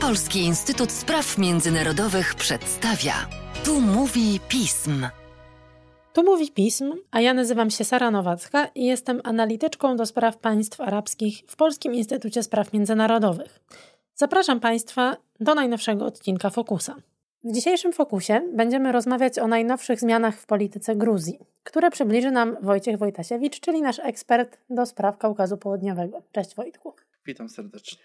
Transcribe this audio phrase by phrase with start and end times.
[0.00, 3.14] Polski Instytut Spraw Międzynarodowych przedstawia.
[3.64, 5.06] Tu mówi pism.
[6.14, 10.80] Tu mówi pism, a ja nazywam się Sara Nowacka i jestem analityczką do spraw państw
[10.80, 13.60] arabskich w Polskim Instytucie Spraw Międzynarodowych.
[14.14, 16.96] Zapraszam Państwa do najnowszego odcinka Fokusa.
[17.44, 22.98] W dzisiejszym Fokusie będziemy rozmawiać o najnowszych zmianach w polityce Gruzji, które przybliży nam Wojciech
[22.98, 26.22] Wojtasiewicz, czyli nasz ekspert do spraw Kaukazu Południowego.
[26.32, 26.94] Cześć Wojtku.
[27.26, 28.02] Witam serdecznie.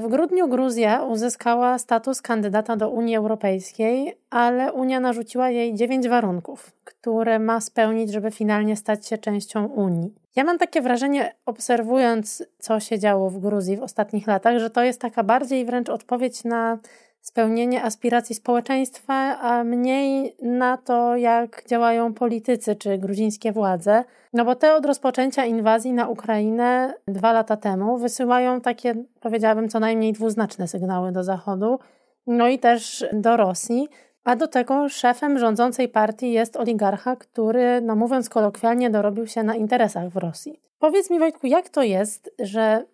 [0.00, 6.72] W grudniu Gruzja uzyskała status kandydata do Unii Europejskiej, ale Unia narzuciła jej dziewięć warunków,
[6.84, 10.14] które ma spełnić, żeby finalnie stać się częścią Unii.
[10.36, 14.82] Ja mam takie wrażenie, obserwując, co się działo w Gruzji w ostatnich latach, że to
[14.82, 16.78] jest taka bardziej wręcz odpowiedź na
[17.20, 24.04] spełnienie aspiracji społeczeństwa, a mniej na to, jak działają politycy czy gruzińskie władze.
[24.32, 29.80] No bo te od rozpoczęcia inwazji na Ukrainę dwa lata temu wysyłają takie, powiedziałabym, co
[29.80, 31.78] najmniej dwuznaczne sygnały do Zachodu,
[32.26, 33.88] no i też do Rosji.
[34.24, 39.54] A do tego szefem rządzącej partii jest oligarcha, który, no mówiąc kolokwialnie, dorobił się na
[39.54, 40.60] interesach w Rosji.
[40.78, 42.84] Powiedz mi, Wojtku, jak to jest, że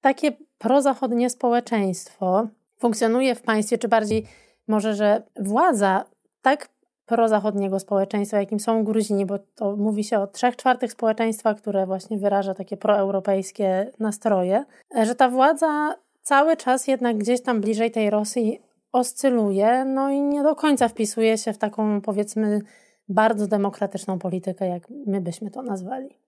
[0.00, 2.46] takie prozachodnie społeczeństwo
[2.82, 4.26] funkcjonuje w państwie, czy bardziej
[4.68, 6.04] może, że władza
[6.42, 6.68] tak
[7.06, 12.18] prozachodniego społeczeństwa, jakim są Gruzini, bo to mówi się o trzech czwartych społeczeństwa, które właśnie
[12.18, 14.64] wyraża takie proeuropejskie nastroje,
[15.02, 20.42] że ta władza cały czas jednak gdzieś tam bliżej tej Rosji oscyluje, no i nie
[20.42, 22.60] do końca wpisuje się w taką powiedzmy
[23.08, 26.21] bardzo demokratyczną politykę, jak my byśmy to nazwali.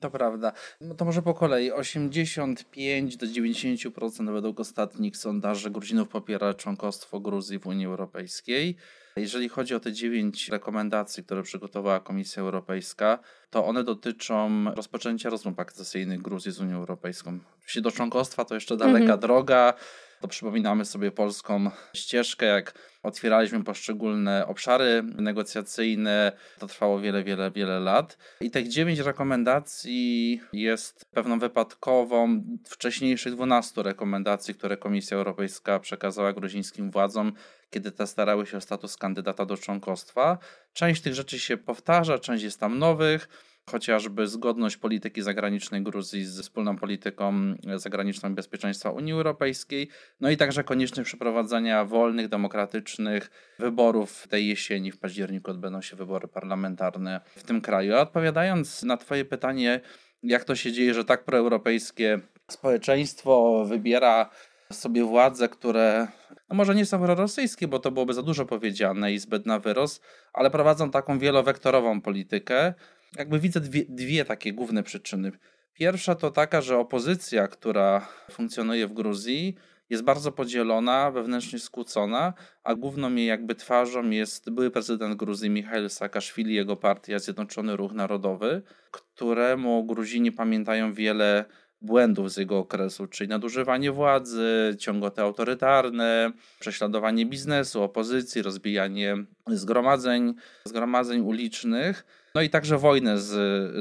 [0.00, 0.52] To prawda.
[0.80, 1.72] No to może po kolei.
[1.72, 8.76] 85 do 90% według ostatnich sondaży Gruzinów popiera członkostwo Gruzji w Unii Europejskiej.
[9.16, 13.18] Jeżeli chodzi o te dziewięć rekomendacji, które przygotowała Komisja Europejska,
[13.50, 17.38] to one dotyczą rozpoczęcia rozmów akcesyjnych Gruzji z Unią Europejską.
[17.62, 19.20] Jeśli do członkostwa to jeszcze daleka mhm.
[19.20, 19.74] droga,
[20.20, 22.74] to przypominamy sobie polską ścieżkę, jak
[23.06, 26.32] otwieraliśmy poszczególne obszary negocjacyjne.
[26.58, 28.18] To trwało wiele, wiele, wiele lat.
[28.40, 36.90] I tych dziewięć rekomendacji jest pewną wypadkową wcześniejszych 12 rekomendacji, które Komisja Europejska przekazała gruzińskim
[36.90, 37.32] władzom,
[37.70, 40.38] kiedy te starały się o status kandydata do członkostwa.
[40.72, 43.28] Część tych rzeczy się powtarza, część jest tam nowych
[43.70, 49.88] chociażby zgodność polityki zagranicznej Gruzji z wspólną polityką zagraniczną bezpieczeństwa Unii Europejskiej,
[50.20, 54.92] no i także konieczność przeprowadzenia wolnych, demokratycznych wyborów tej jesieni.
[54.92, 57.96] W październiku odbędą się wybory parlamentarne w tym kraju.
[57.96, 59.80] A odpowiadając na Twoje pytanie,
[60.22, 64.30] jak to się dzieje, że tak proeuropejskie społeczeństwo wybiera
[64.72, 66.08] sobie władze, które
[66.48, 70.02] no może nie są prorosyjskie, bo to byłoby za dużo powiedziane i zbyt na wyrost,
[70.32, 72.74] ale prowadzą taką wielowektorową politykę,
[73.18, 75.32] jakby widzę dwie, dwie takie główne przyczyny.
[75.72, 79.56] Pierwsza to taka, że opozycja, która funkcjonuje w Gruzji,
[79.90, 82.32] jest bardzo podzielona, wewnętrznie skłócona,
[82.64, 87.92] a główną jej jakby twarzą jest były prezydent Gruzji Michail Saakaszwili, jego partia Zjednoczony Ruch
[87.92, 91.44] Narodowy, któremu Gruzini pamiętają wiele
[91.80, 99.16] błędów z jego okresu, czyli nadużywanie władzy, ciągoty autorytarne, prześladowanie biznesu, opozycji, rozbijanie
[99.46, 100.34] zgromadzeń,
[100.64, 102.06] zgromadzeń ulicznych.
[102.36, 103.28] No i także wojnę z,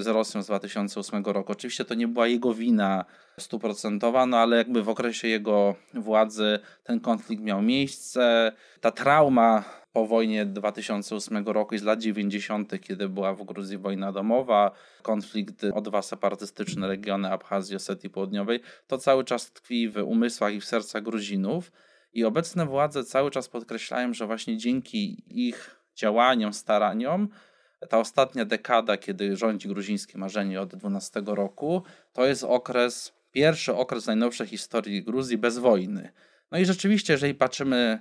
[0.03, 1.51] z Rosją z 2008 roku.
[1.51, 3.05] Oczywiście to nie była jego wina
[3.39, 8.51] stuprocentowa, no ale jakby w okresie jego władzy ten konflikt miał miejsce.
[8.81, 14.11] Ta trauma po wojnie 2008 roku i z lat 90., kiedy była w Gruzji wojna
[14.11, 20.53] domowa, konflikt o dwa separatystyczne regiony Abchazji Osetii Południowej, to cały czas tkwi w umysłach
[20.53, 21.71] i w sercach Gruzinów.
[22.13, 27.29] I obecne władze cały czas podkreślają, że właśnie dzięki ich działaniom, staraniom,
[27.89, 34.07] ta ostatnia dekada, kiedy rządzi gruzińskie marzenie od 12 roku, to jest okres, pierwszy okres
[34.07, 36.09] najnowszej historii Gruzji bez wojny.
[36.51, 37.99] No i rzeczywiście, jeżeli patrzymy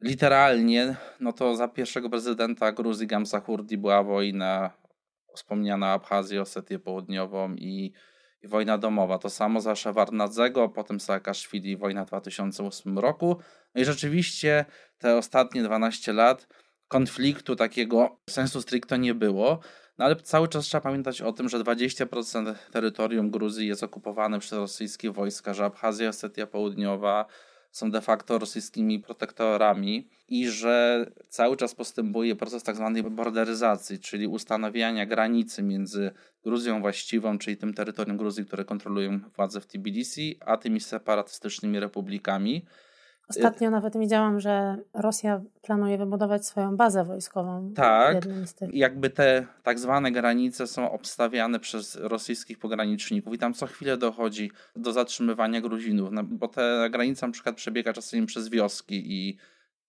[0.00, 4.70] literalnie, no to za pierwszego prezydenta Gruzji Gamsa Hurdi była wojna,
[5.34, 7.92] wspomniana Abchazję, Osetię Południową i,
[8.42, 9.18] i wojna domowa.
[9.18, 13.36] To samo za Szewarnadzego, potem Saakaszwili, wojna w 2008 roku.
[13.74, 14.64] No i rzeczywiście
[14.98, 16.48] te ostatnie 12 lat
[16.88, 19.60] konfliktu takiego sensu stricto nie było.
[19.98, 24.52] No ale cały czas trzeba pamiętać o tym, że 20% terytorium Gruzji jest okupowane przez
[24.52, 27.26] rosyjskie wojska, że Abchazja, Osetia Południowa
[27.70, 34.26] są de facto rosyjskimi protektorami i że cały czas postępuje proces tak zwanej borderyzacji, czyli
[34.26, 36.10] ustanawiania granicy między
[36.44, 42.64] Gruzją właściwą, czyli tym terytorium Gruzji, które kontrolują władze w Tbilisi, a tymi separatystycznymi republikami.
[43.28, 47.72] Ostatnio nawet widziałam, że Rosja planuje wybudować swoją bazę wojskową.
[47.74, 48.16] Tak,
[48.72, 54.50] jakby te tak zwane granice są obstawiane przez rosyjskich pograniczników i tam co chwilę dochodzi
[54.76, 59.36] do zatrzymywania Gruzinów, no, bo ta granica na przykład przebiega czasami przez wioski i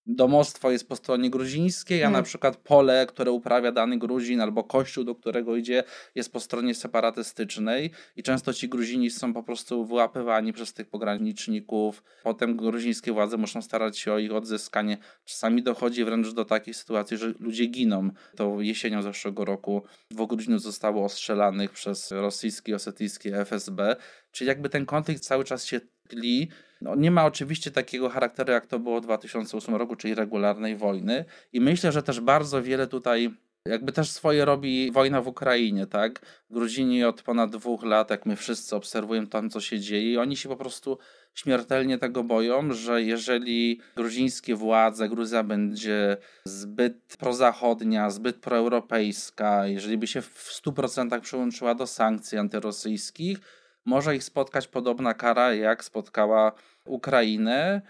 [0.08, 2.20] domostwo jest po stronie gruzińskiej, a hmm.
[2.20, 5.84] na przykład pole, które uprawia dany Gruzin, albo kościół, do którego idzie,
[6.14, 12.02] jest po stronie separatystycznej i często ci Gruzini są po prostu wyłapywani przez tych pograniczników.
[12.22, 14.98] Potem gruzińskie władze muszą starać się o ich odzyskanie.
[15.24, 18.10] Czasami dochodzi wręcz do takiej sytuacji, że ludzie giną.
[18.36, 23.96] To jesienią zeszłego roku dwóch Gruzinów zostało ostrzelanych przez rosyjskie, osetyjskie FSB.
[24.32, 26.48] Czyli jakby ten konflikt cały czas się tli
[26.80, 31.24] no, nie ma oczywiście takiego charakteru, jak to było w 2008 roku, czyli regularnej wojny.
[31.52, 33.30] I myślę, że też bardzo wiele tutaj
[33.68, 36.20] jakby też swoje robi wojna w Ukrainie, tak?
[36.50, 40.36] Gruzini od ponad dwóch lat, jak my wszyscy obserwujemy tam, co się dzieje, i oni
[40.36, 40.98] się po prostu
[41.34, 50.06] śmiertelnie tego boją, że jeżeli gruzińskie władze, Gruzja będzie zbyt prozachodnia, zbyt proeuropejska, jeżeli by
[50.06, 53.38] się w 100% przyłączyła do sankcji antyrosyjskich,
[53.88, 56.52] może ich spotkać podobna kara, jak spotkała
[56.84, 57.82] Ukrainę.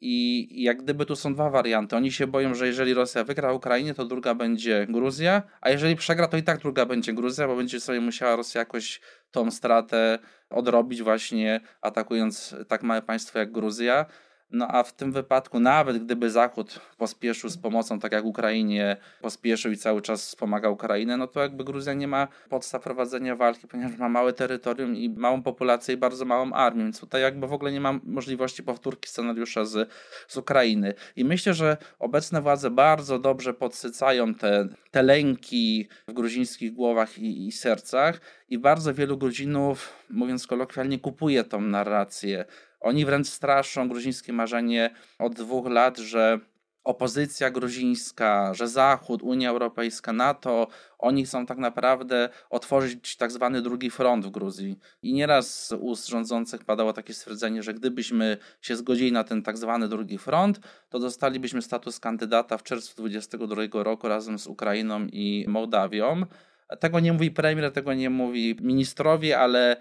[0.00, 1.96] I jak gdyby tu są dwa warianty.
[1.96, 6.28] Oni się boją, że jeżeli Rosja wygra Ukrainie, to druga będzie Gruzja, a jeżeli przegra,
[6.28, 9.00] to i tak druga będzie Gruzja, bo będzie sobie musiała Rosja jakoś
[9.30, 10.18] tą stratę
[10.50, 14.06] odrobić, właśnie atakując tak małe państwo jak Gruzja.
[14.50, 19.72] No a w tym wypadku, nawet gdyby Zachód pospieszył z pomocą, tak jak Ukrainie pospieszył
[19.72, 23.98] i cały czas wspomaga Ukrainę, no to jakby Gruzja nie ma podstaw prowadzenia walki, ponieważ
[23.98, 27.72] ma małe terytorium i małą populację i bardzo małą armię, więc tutaj jakby w ogóle
[27.72, 29.90] nie ma możliwości powtórki scenariusza z,
[30.28, 30.94] z Ukrainy.
[31.16, 37.46] I myślę, że obecne władze bardzo dobrze podsycają te, te lęki w gruzińskich głowach i,
[37.46, 42.44] i sercach i bardzo wielu Gruzinów, mówiąc kolokwialnie, kupuje tą narrację
[42.86, 46.40] oni wręcz straszą gruzińskie marzenie od dwóch lat, że
[46.86, 50.68] opozycja gruzińska, że Zachód, Unia Europejska, NATO,
[50.98, 54.78] oni chcą tak naprawdę otworzyć tak zwany drugi front w Gruzji.
[55.02, 59.58] I nieraz z ust rządzących padało takie stwierdzenie, że gdybyśmy się zgodzili na ten tak
[59.58, 65.44] zwany drugi front, to dostalibyśmy status kandydata w czerwcu 2022 roku razem z Ukrainą i
[65.48, 66.22] Mołdawią.
[66.80, 69.76] Tego nie mówi premier, tego nie mówi ministrowie, ale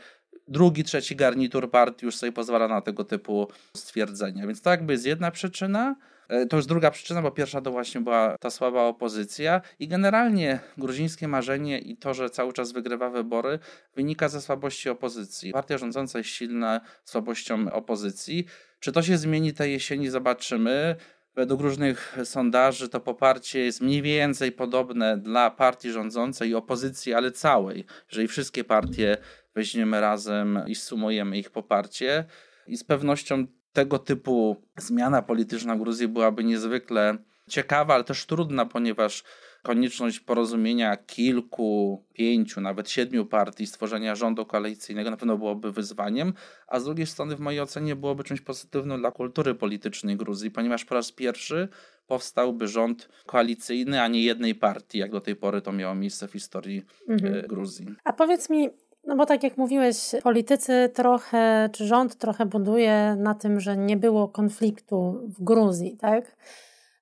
[0.48, 3.48] drugi, trzeci garnitur partii już sobie pozwala na tego typu
[3.78, 4.48] stwierdzenia.
[4.48, 5.96] Więc to jakby jest jedna przyczyna.
[6.28, 10.60] E, to już druga przyczyna, bo pierwsza to właśnie była ta słaba opozycja i generalnie
[10.78, 13.60] gruzińskie marzenie i to, że cały czas wygrywa wybory,
[13.96, 15.52] wynika ze słabości opozycji.
[15.52, 18.46] Partia rządząca jest silna słabością opozycji.
[18.80, 20.96] Czy to się zmieni tej jesieni, zobaczymy.
[21.36, 27.32] Według różnych sondaży to poparcie jest mniej więcej podobne dla partii rządzącej i opozycji, ale
[27.32, 27.86] całej.
[28.12, 29.18] Jeżeli wszystkie partie
[29.56, 32.26] weźmiemy razem i sumujemy ich poparcie.
[32.68, 37.18] I z pewnością tego typu zmiana polityczna w Gruzji byłaby niezwykle
[37.50, 39.24] ciekawa, ale też trudna, ponieważ
[39.64, 46.34] konieczność porozumienia kilku, pięciu, nawet siedmiu partii, stworzenia rządu koalicyjnego na pewno byłoby wyzwaniem,
[46.68, 50.86] a z drugiej strony w mojej ocenie byłoby czymś pozytywnym dla kultury politycznej Gruzji, ponieważ
[50.86, 51.68] po raz pierwszy
[52.08, 56.32] powstałby rząd koalicyjny, a nie jednej partii, jak do tej pory to miało miejsce w
[56.32, 57.34] historii mhm.
[57.34, 57.88] E, Gruzji.
[58.04, 58.70] A powiedz mi,
[59.08, 63.98] no bo tak jak mówiłeś, politycy trochę, czy rząd trochę buduje na tym, że nie
[63.98, 66.36] było konfliktu w Gruzji, tak?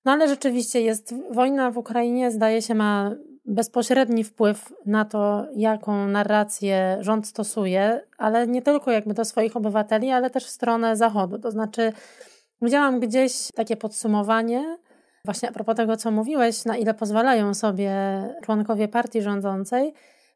[0.05, 3.15] No ale rzeczywiście jest wojna w Ukrainie, zdaje się, ma
[3.45, 10.11] bezpośredni wpływ na to, jaką narrację rząd stosuje, ale nie tylko jakby do swoich obywateli,
[10.11, 11.39] ale też w stronę Zachodu.
[11.39, 11.93] To znaczy,
[12.61, 14.77] widziałam gdzieś takie podsumowanie,
[15.25, 17.93] właśnie a propos tego, co mówiłeś, na ile pozwalają sobie
[18.43, 19.93] członkowie partii rządzącej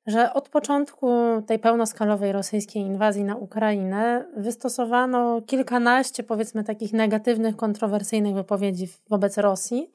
[0.08, 1.08] że od początku
[1.48, 9.92] tej pełnoskalowej rosyjskiej inwazji na Ukrainę wystosowano kilkanaście, powiedzmy, takich negatywnych, kontrowersyjnych wypowiedzi wobec Rosji.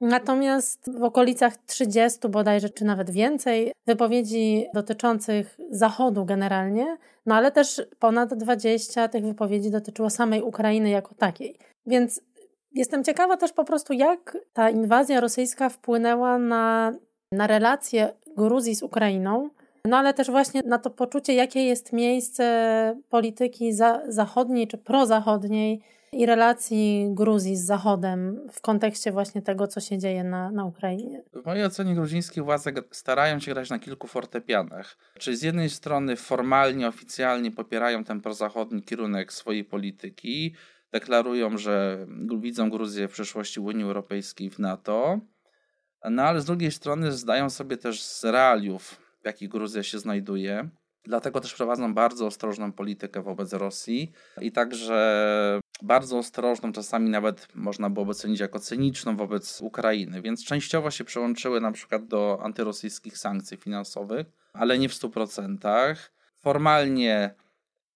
[0.00, 6.96] Natomiast w okolicach 30 bodajże, czy nawet więcej, wypowiedzi dotyczących Zachodu generalnie,
[7.26, 11.58] no ale też ponad 20 tych wypowiedzi dotyczyło samej Ukrainy jako takiej.
[11.86, 12.20] Więc
[12.72, 16.92] jestem ciekawa też po prostu, jak ta inwazja rosyjska wpłynęła na,
[17.32, 19.50] na relacje Gruzji z Ukrainą,
[19.84, 25.80] no ale też właśnie na to poczucie, jakie jest miejsce polityki za, zachodniej czy prozachodniej
[26.12, 31.22] i relacji Gruzji z Zachodem w kontekście właśnie tego, co się dzieje na, na Ukrainie.
[31.42, 34.96] W mojej ocenie gruzińskie władze starają się grać na kilku fortepianach.
[35.18, 40.54] Czyli z jednej strony formalnie, oficjalnie popierają ten prozachodni kierunek swojej polityki,
[40.92, 42.06] deklarują, że
[42.38, 45.20] widzą Gruzję w przyszłości w Unii Europejskiej w NATO,
[46.10, 50.68] no ale z drugiej strony zdają sobie też z realiów, w jakich Gruzja się znajduje.
[51.04, 57.90] Dlatego też prowadzą bardzo ostrożną politykę wobec Rosji i także bardzo ostrożną, czasami nawet można
[57.90, 63.56] było ocenić jako cyniczną wobec Ukrainy, więc częściowo się przyłączyły na przykład do antyrosyjskich sankcji
[63.56, 65.96] finansowych, ale nie w 100%.
[66.40, 67.34] Formalnie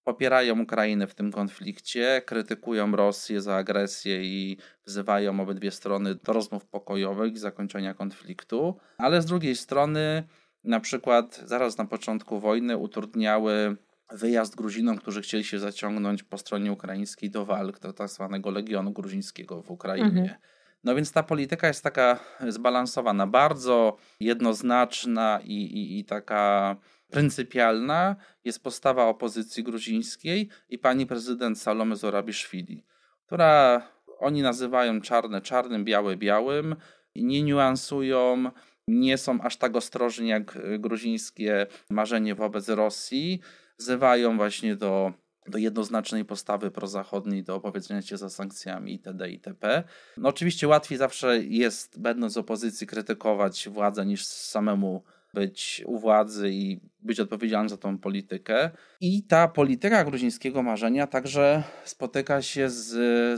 [0.09, 6.65] popierają Ukrainę w tym konflikcie, krytykują Rosję za agresję i wzywają obydwie strony do rozmów
[6.65, 10.23] pokojowych i zakończenia konfliktu, ale z drugiej strony
[10.63, 13.77] na przykład zaraz na początku wojny utrudniały
[14.11, 18.91] wyjazd Gruzinom, którzy chcieli się zaciągnąć po stronie ukraińskiej do walk, do tak zwanego Legionu
[18.91, 20.21] Gruzińskiego w Ukrainie.
[20.21, 20.39] Mhm.
[20.83, 26.75] No więc ta polityka jest taka zbalansowana, bardzo jednoznaczna i, i, i taka
[27.11, 32.85] pryncypialna jest postawa opozycji gruzińskiej i pani prezydent Salome Zorabiszwili,
[33.25, 33.81] która
[34.19, 36.75] oni nazywają czarne czarnym, białe białym,
[37.15, 38.51] nie niuansują,
[38.87, 43.39] nie są aż tak ostrożni jak gruzińskie marzenie wobec Rosji,
[43.79, 45.13] wzywają właśnie do,
[45.47, 49.29] do jednoznacznej postawy prozachodniej, do opowiedzenia się za sankcjami itd.
[49.29, 49.83] itp.
[50.17, 56.79] No oczywiście łatwiej zawsze jest, będąc opozycji, krytykować władzę niż samemu być u władzy i
[57.01, 58.69] być odpowiedzialnym za tą politykę.
[59.01, 62.87] I ta polityka gruzińskiego marzenia także spotyka się z,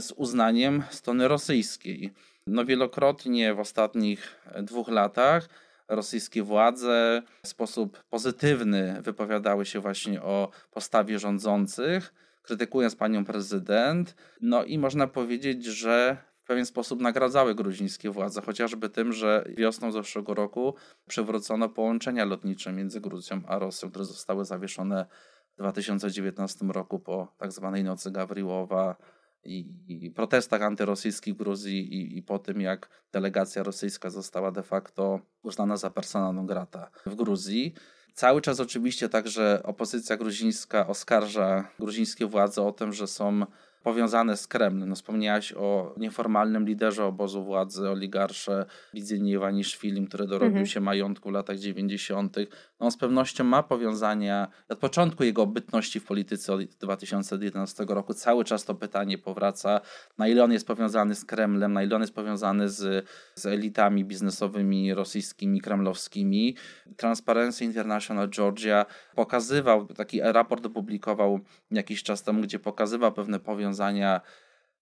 [0.04, 2.12] z uznaniem strony rosyjskiej.
[2.46, 5.48] No wielokrotnie w ostatnich dwóch latach
[5.88, 14.16] rosyjskie władze w sposób pozytywny wypowiadały się właśnie o postawie rządzących, krytykując panią prezydent.
[14.40, 16.16] No i można powiedzieć, że
[16.52, 20.74] pewien sposób nagradzały gruzińskie władze, chociażby tym, że wiosną zeszłego roku
[21.08, 25.06] przywrócono połączenia lotnicze między Gruzją a Rosją, które zostały zawieszone
[25.54, 28.96] w 2019 roku po tak zwanej nocy Gawriłowa
[29.44, 34.62] i, i protestach antyrosyjskich w Gruzji i, i, po tym, jak delegacja rosyjska została de
[34.62, 37.74] facto uznana za persona non grata w Gruzji.
[38.14, 43.46] Cały czas oczywiście także opozycja gruzińska oskarża gruzińskie władze o tym, że są
[43.82, 44.88] powiązane z Kremlem.
[44.88, 50.66] No, wspomniałaś o nieformalnym liderze obozu władzy, oligarsze Widzynie Iwaniszwilim, który dorobił mhm.
[50.66, 52.36] się majątku w latach 90.
[52.80, 58.14] No, on z pewnością ma powiązania, od początku jego bytności w polityce od 2011 roku
[58.14, 59.80] cały czas to pytanie powraca,
[60.18, 64.04] na ile on jest powiązany z Kremlem, na ile on jest powiązany z, z elitami
[64.04, 66.56] biznesowymi rosyjskimi, kremlowskimi.
[66.96, 74.20] Transparency International Georgia pokazywał, taki raport opublikował jakiś czas temu, gdzie pokazywał pewne powiązania powiązania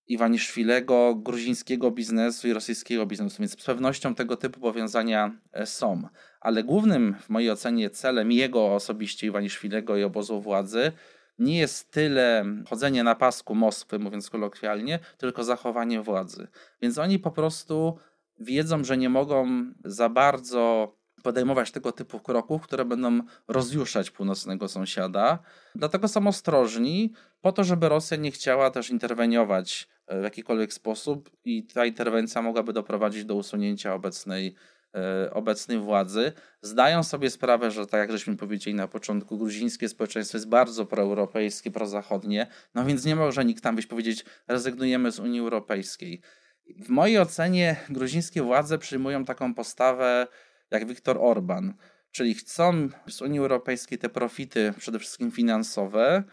[0.07, 6.09] Iwaniszwilego, gruzińskiego biznesu i rosyjskiego biznesu, więc z pewnością tego typu powiązania e, są.
[6.41, 10.93] Ale głównym w mojej ocenie celem jego osobiście Iwaniszwilego i obozu władzy
[11.39, 16.49] nie jest tyle chodzenie na pasku Moskwy, mówiąc kolokwialnie, tylko zachowanie władzy.
[16.83, 17.99] Więc oni po prostu
[18.39, 25.39] wiedzą, że nie mogą za bardzo podejmować tego typu kroków, które będą rozjuszać północnego sąsiada.
[25.75, 31.31] Dlatego są ostrożni, po to, żeby Rosja nie chciała też interweniować e, w jakikolwiek sposób
[31.45, 34.55] i ta interwencja mogłaby doprowadzić do usunięcia obecnej,
[34.95, 36.33] e, obecnej władzy.
[36.63, 41.71] Zdają sobie sprawę, że tak jak żeśmy powiedzieli na początku, gruzińskie społeczeństwo jest bardzo proeuropejskie,
[41.71, 46.21] prozachodnie, no więc nie może nikt tam byś powiedzieć, rezygnujemy z Unii Europejskiej.
[46.77, 50.27] W mojej ocenie gruzińskie władze przyjmują taką postawę,
[50.71, 51.75] jak Viktor Orban,
[52.11, 56.25] czyli chcą z Unii Europejskiej te profity, przede wszystkim finansowe,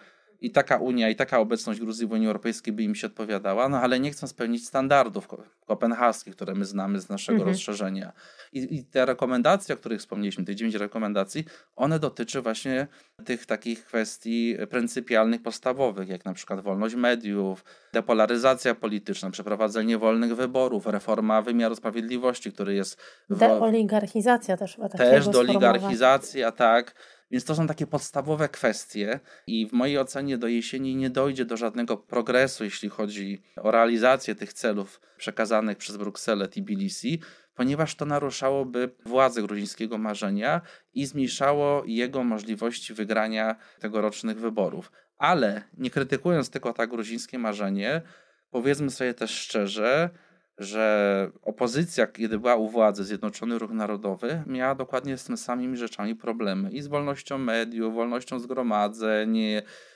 [0.41, 3.79] i taka Unia, i taka obecność Gruzji w Unii Europejskiej by im się odpowiadała, no
[3.79, 5.27] ale nie chcą spełnić standardów
[5.65, 7.51] kopenhaskich, które my znamy z naszego mhm.
[7.51, 8.13] rozszerzenia.
[8.53, 12.88] I, I, te rekomendacje, o których wspomnieliśmy, te dziewięć rekomendacji, one dotyczą właśnie
[13.25, 17.63] tych takich kwestii pryncypialnych, podstawowych, jak na przykład wolność mediów,
[17.94, 23.01] depolaryzacja polityczna, przeprowadzenie wolnych wyborów, reforma wymiaru sprawiedliwości, który jest...
[23.29, 23.39] W...
[23.39, 26.96] Deoligarchizacja też chyba Też deoligarchizacja, tak
[27.31, 31.57] więc to są takie podstawowe kwestie i w mojej ocenie do jesieni nie dojdzie do
[31.57, 37.22] żadnego progresu, jeśli chodzi o realizację tych celów przekazanych przez Brukselę Tbilisi,
[37.55, 40.62] ponieważ to naruszałoby władzę gruzińskiego marzenia
[40.93, 44.91] i zmniejszało jego możliwości wygrania tegorocznych wyborów.
[45.17, 48.01] Ale nie krytykując tylko tak gruzińskie marzenie,
[48.50, 50.10] powiedzmy sobie też szczerze,
[50.58, 56.16] że opozycja, kiedy była u władzy, Zjednoczony Ruch Narodowy, miała dokładnie z tymi samymi rzeczami
[56.16, 56.72] problemy.
[56.72, 59.38] I z wolnością mediów, wolnością zgromadzeń,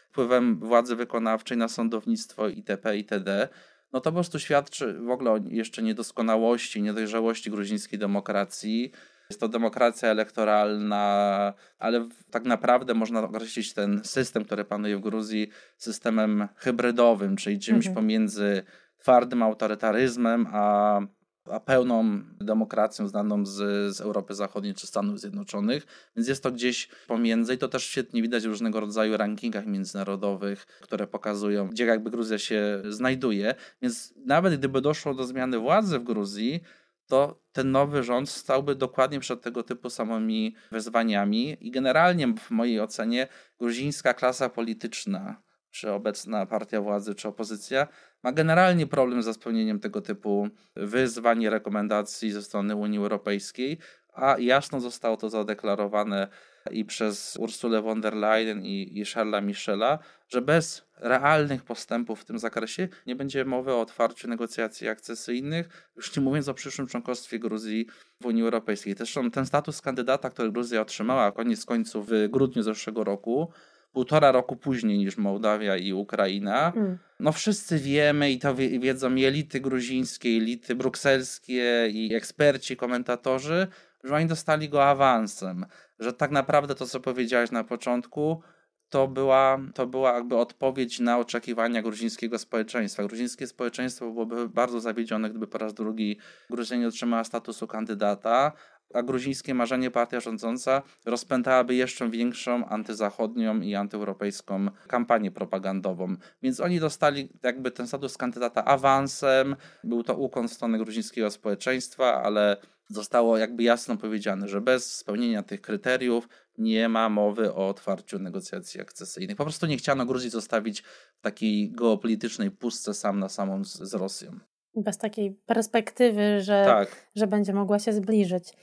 [0.10, 2.98] wpływem władzy wykonawczej na sądownictwo itp.
[2.98, 3.48] itd.
[3.94, 8.92] No to po prostu świadczy w ogóle o jeszcze niedoskonałości, niedojrzałości gruzińskiej demokracji.
[9.30, 15.50] Jest to demokracja elektoralna, ale tak naprawdę można określić ten system, który panuje w Gruzji,
[15.78, 17.96] systemem hybrydowym, czyli czymś mhm.
[17.96, 18.64] pomiędzy
[19.02, 21.02] twardym autorytaryzmem, a
[21.46, 23.56] a pełną demokracją znaną z,
[23.96, 28.22] z Europy Zachodniej czy Stanów Zjednoczonych, więc jest to gdzieś pomiędzy i to też świetnie
[28.22, 33.56] widać w różnego rodzaju rankingach międzynarodowych, które pokazują, gdzie jakby Gruzja się znajduje.
[33.82, 36.62] Więc nawet gdyby doszło do zmiany władzy w Gruzji,
[37.08, 42.80] to ten nowy rząd stałby dokładnie przed tego typu samymi wyzwaniami i generalnie w mojej
[42.82, 43.28] ocenie
[43.60, 47.88] gruzińska klasa polityczna, czy obecna partia władzy, czy opozycja,
[48.24, 53.78] ma generalnie problem ze spełnieniem tego typu wyzwań i rekomendacji ze strony Unii Europejskiej,
[54.14, 56.28] a jasno zostało to zadeklarowane
[56.72, 62.26] i przez Ursulę von der Leyen i, i Charlesa Michela, że bez realnych postępów w
[62.26, 67.40] tym zakresie nie będzie mowy o otwarciu negocjacji akcesyjnych, już nie mówiąc o przyszłym członkostwie
[67.40, 67.88] Gruzji
[68.22, 68.96] w Unii Europejskiej.
[68.98, 73.52] Zresztą ten status kandydata, który Gruzja otrzymała koniec końców w grudniu zeszłego roku,
[73.92, 76.74] półtora roku później niż Mołdawia i Ukraina.
[76.76, 76.98] Mm.
[77.20, 83.68] No wszyscy wiemy i to wiedzą i elity gruzińskie, elity brukselskie i eksperci, komentatorzy,
[84.04, 85.66] że oni dostali go awansem,
[86.00, 88.42] że tak naprawdę to, co powiedziałeś na początku,
[88.90, 93.04] to była, to była jakby odpowiedź na oczekiwania gruzińskiego społeczeństwa.
[93.04, 96.18] Gruzińskie społeczeństwo byłoby bardzo zawiedzione, gdyby po raz drugi
[96.50, 98.52] Gruzja nie otrzymała statusu kandydata,
[98.94, 106.16] a gruzińskie marzenie partia rządząca rozpętałaby jeszcze większą antyzachodnią i antyeuropejską kampanię propagandową.
[106.42, 112.24] Więc oni dostali jakby ten status kandydata awansem, był to ukłon w stronę gruzińskiego społeczeństwa,
[112.24, 112.58] ale
[112.90, 118.82] zostało jakby jasno powiedziane, że bez spełnienia tych kryteriów nie ma mowy o otwarciu negocjacji
[118.82, 119.38] akcesyjnych.
[119.38, 120.82] Po prostu nie chciano Gruzji zostawić
[121.16, 124.40] w takiej geopolitycznej pustce sam na samą z, z Rosją.
[124.76, 127.10] Bez takiej perspektywy, że, tak.
[127.16, 128.54] że będzie mogła się zbliżyć.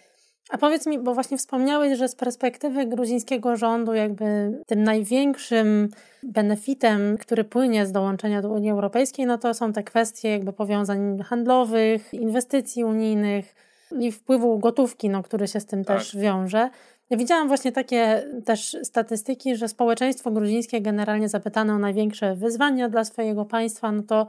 [0.51, 5.89] A powiedz mi, bo właśnie wspomniałeś, że z perspektywy gruzińskiego rządu, jakby tym największym
[6.23, 11.19] benefitem, który płynie z dołączenia do Unii Europejskiej, no to są te kwestie jakby powiązań
[11.23, 13.55] handlowych, inwestycji unijnych
[14.01, 15.99] i wpływu gotówki, no, który się z tym tak.
[15.99, 16.71] też wiąże.
[17.11, 23.05] Ja widziałam właśnie takie też statystyki, że społeczeństwo gruzińskie generalnie zapytane o największe wyzwania dla
[23.05, 24.27] swojego państwa, no to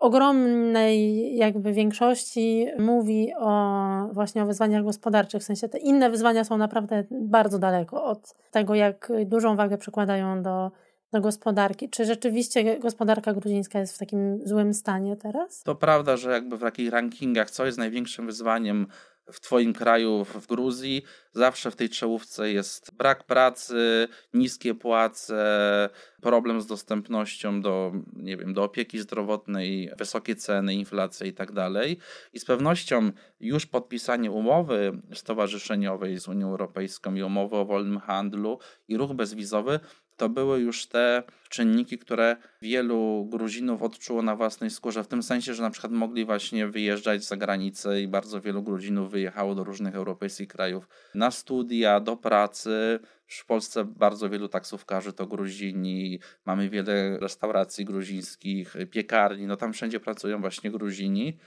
[0.00, 5.42] ogromnej jakby większości mówi o właśnie o wyzwaniach gospodarczych.
[5.42, 10.42] W sensie te inne wyzwania są naprawdę bardzo daleko od tego, jak dużą wagę przykładają
[10.42, 10.70] do,
[11.12, 11.90] do gospodarki.
[11.90, 15.62] Czy rzeczywiście gospodarka gruzińska jest w takim złym stanie teraz?
[15.62, 18.86] To prawda, że jakby w takich rankingach, co jest największym wyzwaniem
[19.32, 25.90] w Twoim kraju, w Gruzji, zawsze w tej czołówce jest brak pracy, niskie płace,
[26.22, 31.98] problem z dostępnością do, nie wiem, do opieki zdrowotnej, wysokie ceny, inflacja i tak dalej.
[32.32, 38.58] I z pewnością już podpisanie umowy stowarzyszeniowej z Unią Europejską i umowy o wolnym handlu
[38.88, 39.80] i ruch bezwizowy
[40.16, 45.54] to były już te czynniki, które wielu Gruzinów odczuło na własnej skórze, w tym sensie,
[45.54, 49.94] że na przykład mogli właśnie wyjeżdżać za granicę i bardzo wielu Gruzinów wyjechało do różnych
[49.94, 53.00] europejskich krajów na studia, do pracy.
[53.26, 60.00] W Polsce bardzo wielu taksówkarzy to Gruzini, mamy wiele restauracji gruzińskich, piekarni, no tam wszędzie
[60.00, 61.38] pracują właśnie Gruzini.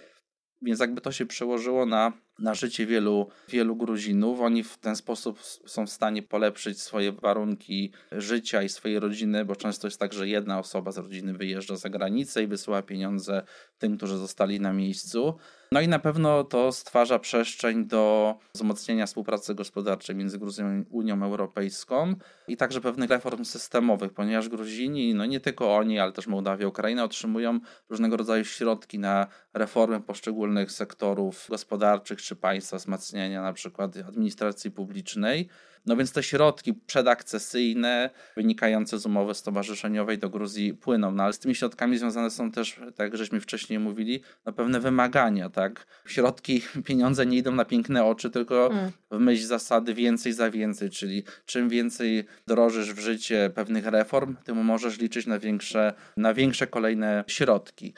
[0.62, 4.42] Więc jakby to się przełożyło na, na życie wielu, wielu Gruzinów.
[4.42, 9.56] Oni w ten sposób są w stanie polepszyć swoje warunki życia i swojej rodziny, bo
[9.56, 13.44] często jest tak, że jedna osoba z rodziny wyjeżdża za granicę i wysyła pieniądze
[13.78, 15.38] tym, którzy zostali na miejscu.
[15.72, 21.24] No i na pewno to stwarza przestrzeń do wzmocnienia współpracy gospodarczej między Gruzją i Unią
[21.24, 22.16] Europejską
[22.48, 27.04] i także pewnych reform systemowych, ponieważ Gruzini, no nie tylko oni, ale też Mołdawia, Ukraina
[27.04, 34.72] otrzymują różnego rodzaju środki na reformy poszczególnych sektorów gospodarczych czy państwa, wzmacniania na przykład administracji
[34.72, 35.50] publicznej.
[35.86, 41.40] No więc te środki przedakcesyjne wynikające z umowy stowarzyszeniowej do Gruzji płyną, no ale z
[41.40, 45.88] tymi środkami związane są też, tak jak żeśmy wcześniej mówili, no pewne wymagania, tak?
[46.08, 48.92] Środki, pieniądze nie idą na piękne oczy, tylko mm.
[49.12, 54.66] w myśl zasady więcej za więcej, czyli czym więcej drożysz w życie pewnych reform, tym
[54.66, 57.94] możesz liczyć na większe, na większe kolejne środki.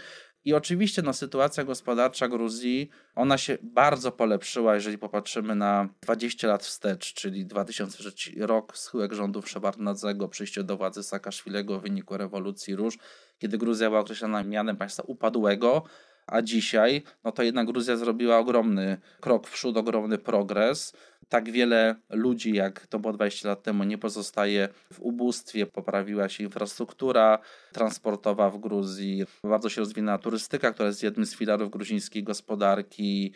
[0.49, 6.63] I oczywiście no, sytuacja gospodarcza Gruzji, ona się bardzo polepszyła, jeżeli popatrzymy na 20 lat
[6.63, 12.97] wstecz, czyli 2003 rok, schyłek rządów Szewarnadzego, przyjście do władzy Saakaszwilego w wyniku rewolucji róż,
[13.39, 15.83] kiedy Gruzja była określona mianem państwa upadłego,
[16.31, 20.93] a dzisiaj, no to jednak Gruzja zrobiła ogromny krok w przód, ogromny progres.
[21.29, 25.65] Tak wiele ludzi, jak to było 20 lat temu, nie pozostaje w ubóstwie.
[25.65, 27.39] Poprawiła się infrastruktura
[27.73, 29.23] transportowa w Gruzji.
[29.43, 33.33] Bardzo się rozwinęła turystyka, która jest jednym z filarów gruzińskiej gospodarki.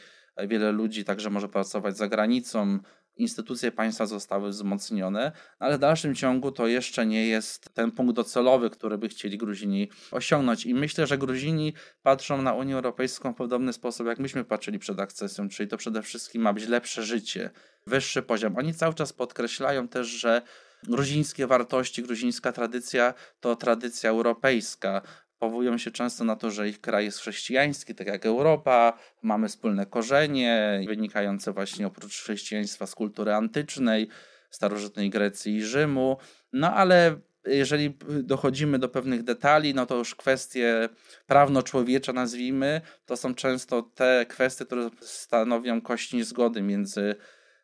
[0.47, 2.79] Wiele ludzi także może pracować za granicą.
[3.17, 8.69] Instytucje państwa zostały wzmocnione, ale w dalszym ciągu to jeszcze nie jest ten punkt docelowy,
[8.69, 10.65] który by chcieli Gruzini osiągnąć.
[10.65, 11.73] I myślę, że Gruzini
[12.03, 16.01] patrzą na Unię Europejską w podobny sposób, jak myśmy patrzyli przed akcesją, czyli to przede
[16.01, 17.49] wszystkim ma być lepsze życie,
[17.87, 18.57] wyższy poziom.
[18.57, 20.41] Oni cały czas podkreślają też, że
[20.83, 25.01] gruzińskie wartości, gruzińska tradycja to tradycja europejska
[25.43, 29.85] powołują się często na to, że ich kraj jest chrześcijański, tak jak Europa, mamy wspólne
[29.85, 34.07] korzenie, wynikające właśnie oprócz chrześcijaństwa z kultury antycznej,
[34.49, 36.17] starożytnej Grecji i Rzymu.
[36.53, 40.89] No ale jeżeli dochodzimy do pewnych detali, no to już kwestie
[41.27, 47.15] prawno-człowiecze, nazwijmy, to są często te kwestie, które stanowią kość niezgody między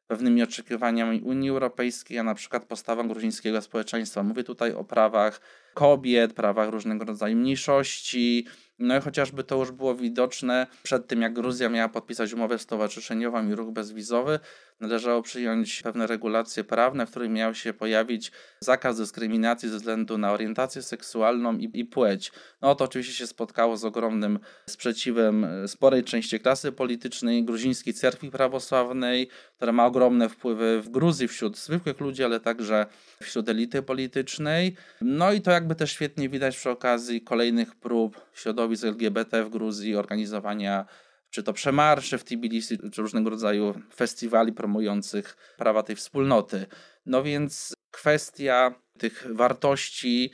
[0.08, 4.24] pewnymi oczekiwaniami Unii Europejskiej, a na przykład postawą gruzińskiego społeczeństwa.
[4.24, 5.42] Mówię tutaj o prawach
[5.80, 8.46] kobiet, prawach różnego rodzaju mniejszości.
[8.80, 13.50] No i chociażby to już było widoczne przed tym, jak Gruzja miała podpisać umowę stowarzyszeniową
[13.50, 14.39] i ruch bezwizowy,
[14.80, 20.32] należało przyjąć pewne regulacje prawne, w których miał się pojawić zakaz dyskryminacji ze względu na
[20.32, 22.32] orientację seksualną i, i płeć.
[22.62, 24.39] No to oczywiście się spotkało z ogromnym
[24.70, 31.58] sprzeciwem sporej części klasy politycznej, gruzińskiej cerkwi prawosławnej, która ma ogromne wpływy w Gruzji wśród
[31.58, 32.86] zwykłych ludzi, ale także
[33.24, 34.76] wśród elity politycznej.
[35.02, 39.96] No i to jakby też świetnie widać przy okazji kolejnych prób środowisk LGBT w Gruzji,
[39.96, 40.86] organizowania
[41.30, 46.66] czy to przemarszy w Tbilisi, czy różnego rodzaju festiwali promujących prawa tej wspólnoty.
[47.06, 50.32] No więc kwestia tych wartości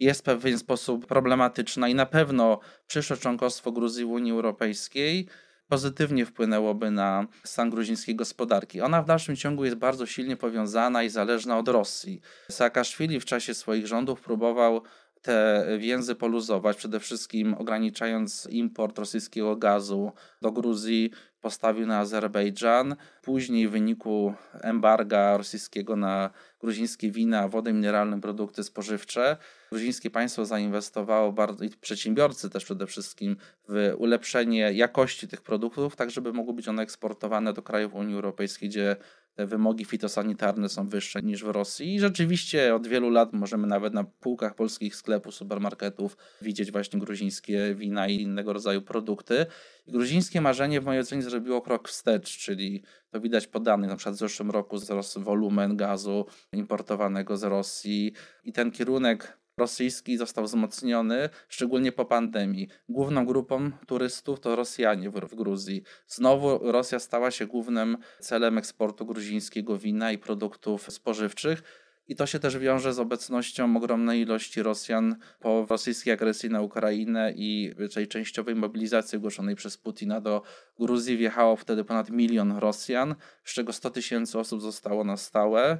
[0.00, 5.28] jest w pewien sposób problematyczna i na pewno przyszłe członkostwo Gruzji w Unii Europejskiej
[5.72, 8.80] pozytywnie wpłynęłoby na stan gruzińskiej gospodarki.
[8.80, 12.20] Ona w dalszym ciągu jest bardzo silnie powiązana i zależna od Rosji.
[12.50, 14.82] Saakaszwili w czasie swoich rządów próbował
[15.22, 22.96] te więzy poluzować, przede wszystkim ograniczając import rosyjskiego gazu do Gruzji, postawił na Azerbejdżan.
[23.22, 26.30] Później w wyniku embarga rosyjskiego na
[26.60, 29.36] gruzińskie wina, wodę mineralną, produkty spożywcze,
[29.70, 33.36] gruzińskie państwo zainwestowało bardzo, i przedsiębiorcy też przede wszystkim,
[33.68, 38.68] w ulepszenie jakości tych produktów, tak żeby mogły być one eksportowane do krajów Unii Europejskiej,
[38.68, 38.96] gdzie
[39.34, 41.94] te wymogi fitosanitarne są wyższe niż w Rosji.
[41.94, 47.74] I rzeczywiście od wielu lat możemy nawet na półkach polskich sklepów, supermarketów widzieć właśnie gruzińskie
[47.74, 49.46] wina i innego rodzaju produkty.
[49.86, 53.96] I gruzińskie marzenie w mojej ocenie zrobiło krok wstecz, czyli to widać po danych, na
[53.96, 58.12] przykład w zeszłym roku wzrósł wolumen gazu importowanego z Rosji
[58.44, 62.68] i ten kierunek rosyjski został wzmocniony, szczególnie po pandemii.
[62.88, 65.82] Główną grupą turystów to Rosjanie w, w, Gruzji.
[66.06, 71.62] Znowu Rosja stała się głównym celem eksportu gruzińskiego wina i produktów spożywczych.
[72.08, 77.32] I to się też wiąże z obecnością ogromnej ilości Rosjan po rosyjskiej agresji na Ukrainę
[77.36, 80.42] i tej częściowej mobilizacji ogłoszonej przez Putina do
[80.78, 81.16] Gruzji.
[81.16, 85.78] Wjechało wtedy ponad milion Rosjan, z czego 100 tysięcy osób zostało na stałe,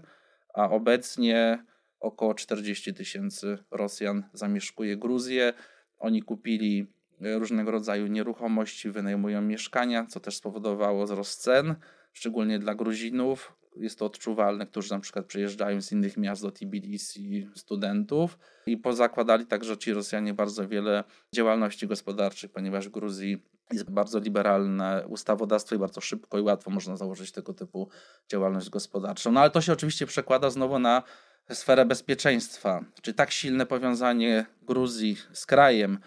[0.54, 1.64] a obecnie
[2.03, 5.53] około 40 tysięcy Rosjan zamieszkuje Gruzję.
[5.99, 6.87] Oni kupili
[7.23, 11.75] e, różnego rodzaju nieruchomości, wynajmują mieszkania, co też spowodowało wzrost cen,
[12.12, 13.53] szczególnie dla Gruzinów.
[13.77, 19.47] Jest to odczuwalne, którzy na przykład przyjeżdżają z innych miast do Tbilisi, studentów i pozakładali
[19.47, 25.79] także ci Rosjanie bardzo wiele działalności gospodarczych, ponieważ w Gruzji jest bardzo liberalne ustawodawstwo i
[25.79, 27.88] bardzo szybko i łatwo można założyć tego typu
[28.31, 29.33] działalność gospodarczą.
[29.33, 31.03] No ale to się oczywiście przekłada znowu na
[31.50, 35.98] sferę bezpieczeństwa, czy tak silne powiązanie Gruzji z krajem,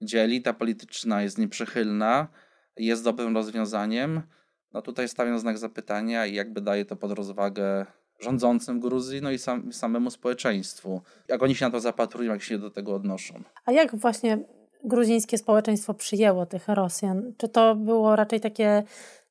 [0.00, 2.28] gdzie elita polityczna jest nieprzychylna,
[2.76, 4.22] jest dobrym rozwiązaniem,
[4.72, 7.86] no tutaj stawiam znak zapytania i jakby daje to pod rozwagę
[8.20, 11.02] rządzącym Gruzji, no i sam, samemu społeczeństwu.
[11.28, 13.42] Jak oni się na to zapatrują, jak się do tego odnoszą.
[13.64, 14.38] A jak właśnie
[14.84, 17.32] gruzińskie społeczeństwo przyjęło tych Rosjan?
[17.36, 18.82] Czy to było raczej takie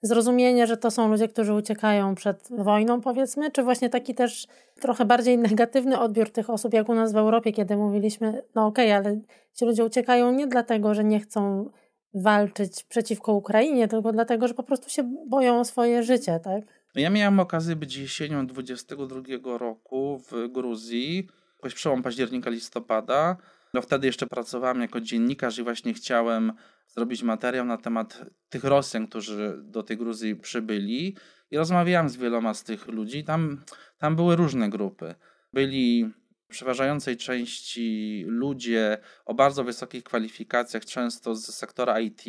[0.02, 4.48] zrozumienie, że to są ludzie, którzy uciekają przed wojną, powiedzmy, czy właśnie taki też
[4.82, 8.92] trochę bardziej negatywny odbiór tych osób, jak u nas w Europie, kiedy mówiliśmy, no okej,
[8.92, 9.20] okay, ale
[9.54, 11.70] ci ludzie uciekają nie dlatego, że nie chcą
[12.13, 16.63] walczyć przeciwko Ukrainie, tylko dlatego, że po prostu się boją o swoje życie, tak?
[16.96, 23.38] Ja miałem okazję być jesienią 22 roku w Gruzji, jakoś przełom października, listopada.
[23.74, 26.54] No wtedy jeszcze pracowałem jako dziennikarz i właśnie chciałem
[26.88, 31.18] zrobić materiał na temat tych Rosjan, którzy do tej Gruzji przybyli
[31.52, 33.24] i rozmawiałem z wieloma z tych ludzi.
[33.24, 33.62] Tam,
[33.98, 35.16] tam były różne grupy.
[35.54, 42.24] Byli w przeważającej części ludzie o bardzo wysokich kwalifikacjach, często z sektora IT,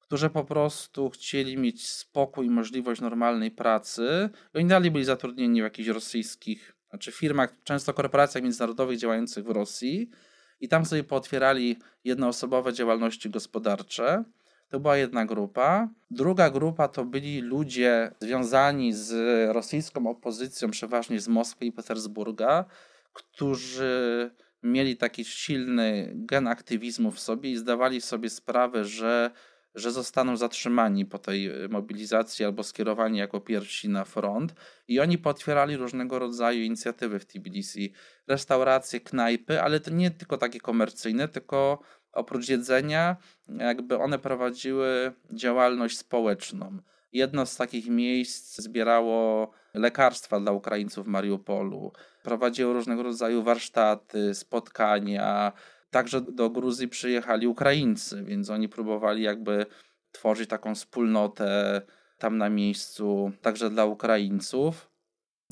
[0.00, 4.30] którzy po prostu chcieli mieć spokój i możliwość normalnej pracy.
[4.54, 9.50] I oni dalej byli zatrudnieni w jakichś rosyjskich, znaczy firmach, często korporacjach międzynarodowych działających w
[9.50, 10.10] Rosji
[10.60, 14.24] i tam sobie pootwierali jednoosobowe działalności gospodarcze.
[14.68, 15.88] To była jedna grupa.
[16.10, 19.12] Druga grupa to byli ludzie związani z
[19.54, 22.64] rosyjską opozycją, przeważnie z Moskwy i Petersburga,
[23.12, 24.30] którzy
[24.62, 29.30] mieli taki silny gen aktywizmu w sobie i zdawali sobie sprawę, że,
[29.74, 34.54] że zostaną zatrzymani po tej mobilizacji albo skierowani jako pierwsi na front.
[34.88, 37.92] I oni potwierali różnego rodzaju inicjatywy w Tbilisi.
[38.26, 41.78] Restauracje, knajpy, ale to nie tylko takie komercyjne, tylko
[42.12, 43.16] oprócz jedzenia,
[43.48, 46.78] jakby one prowadziły działalność społeczną.
[47.12, 55.52] Jedno z takich miejsc zbierało lekarstwa dla Ukraińców w Mariupolu, prowadziło różnego rodzaju warsztaty, spotkania.
[55.94, 59.66] Także do Gruzji przyjechali Ukraińcy, więc oni próbowali jakby
[60.12, 61.82] tworzyć taką wspólnotę
[62.18, 64.90] tam na miejscu, także dla Ukraińców.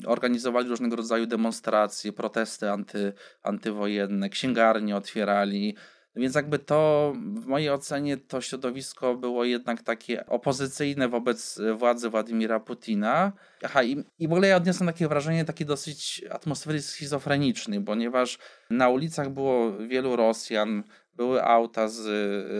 [0.05, 5.75] Organizowali różnego rodzaju demonstracje, protesty anty, antywojenne, księgarnie otwierali,
[6.15, 12.59] więc jakby to w mojej ocenie to środowisko było jednak takie opozycyjne wobec władzy Władimira
[12.59, 13.31] Putina.
[13.63, 18.89] Aha, i, i w ogóle ja odniosłem takie wrażenie takiej dosyć atmosfery schizofrenicznej, ponieważ na
[18.89, 20.83] ulicach było wielu Rosjan,
[21.15, 22.05] były auta z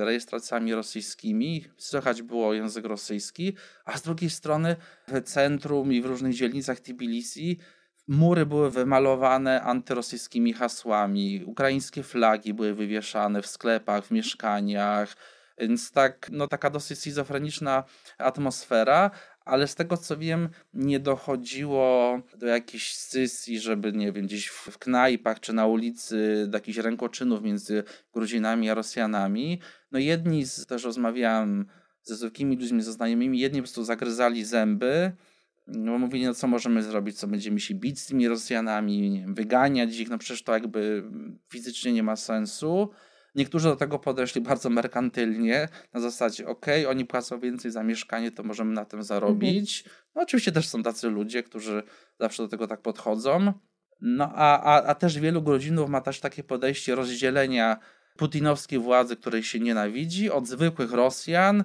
[0.05, 4.75] rejestracjami rosyjskimi, słychać było język rosyjski, a z drugiej strony
[5.07, 7.59] w centrum i w różnych dzielnicach Tbilisi
[8.07, 15.15] Mury były wymalowane antyrosyjskimi hasłami, ukraińskie flagi były wywieszane w sklepach, w mieszkaniach,
[15.57, 17.83] więc tak, no taka dosyć schizofreniczna
[18.17, 19.11] atmosfera,
[19.45, 24.77] ale z tego co wiem, nie dochodziło do jakichś scysji, żeby nie wiem, gdzieś w
[24.77, 29.59] knajpach czy na ulicy do jakichś rękoczynów między Gruzinami a Rosjanami.
[29.91, 31.65] No jedni z, też rozmawiałem
[32.03, 35.11] ze zwykłymi ludźmi, ze znajomymi, jedni po prostu zagryzali zęby,
[35.67, 39.33] no mówili, no co możemy zrobić, co będziemy się bić z tymi Rosjanami, nie wiem,
[39.33, 41.03] wyganiać ich, no przecież to jakby
[41.49, 42.89] fizycznie nie ma sensu.
[43.35, 48.43] Niektórzy do tego podeszli bardzo merkantylnie, na zasadzie, ok, oni płacą więcej za mieszkanie, to
[48.43, 49.83] możemy na tym zarobić.
[49.85, 50.05] Mhm.
[50.15, 51.83] No oczywiście też są tacy ludzie, którzy
[52.19, 53.53] zawsze do tego tak podchodzą.
[54.01, 57.77] No a, a, a też wielu Gruzinów ma też takie podejście rozdzielenia
[58.17, 61.63] putinowskiej władzy, której się nienawidzi, od zwykłych Rosjan,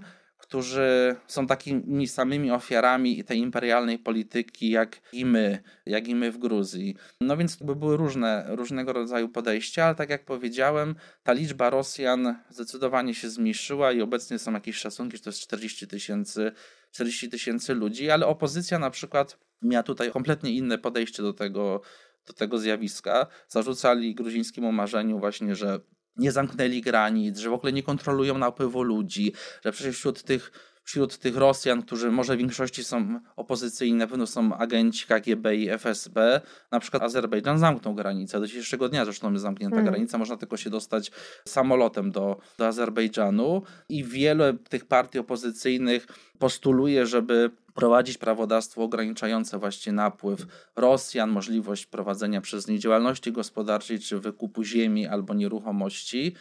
[0.48, 6.38] którzy są takimi samymi ofiarami tej imperialnej polityki, jak i my, jak i my w
[6.38, 6.96] Gruzji.
[7.20, 12.36] No więc by były różne, różnego rodzaju podejścia, ale tak jak powiedziałem, ta liczba Rosjan
[12.50, 16.52] zdecydowanie się zmniejszyła i obecnie są jakieś szacunki, że to jest 40 tysięcy
[16.90, 21.80] 40 tysięcy ludzi, ale opozycja na przykład miała tutaj kompletnie inne podejście do tego,
[22.26, 23.26] do tego zjawiska.
[23.48, 25.80] Zarzucali gruzińskiemu marzeniu właśnie, że
[26.18, 29.32] nie zamknęli granic, że w ogóle nie kontrolują napływu ludzi,
[29.64, 30.52] że przecież wśród tych,
[30.88, 35.68] wśród tych Rosjan, którzy może w większości są opozycyjni, na pewno są agenci KGB i
[35.70, 38.40] FSB, na przykład Azerbejdżan zamknął granicę.
[38.40, 39.92] Do dzisiejszego dnia zresztą jest zamknięta hmm.
[39.92, 41.10] granica, można tylko się dostać
[41.48, 46.06] samolotem do, do Azerbejdżanu i wiele tych partii opozycyjnych
[46.38, 50.46] postuluje, żeby prowadzić prawodawstwo ograniczające właśnie napływ
[50.76, 56.34] Rosjan, możliwość prowadzenia przez nie działalności gospodarczej czy wykupu ziemi albo nieruchomości.